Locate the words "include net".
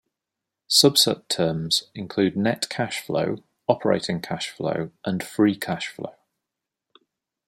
1.93-2.67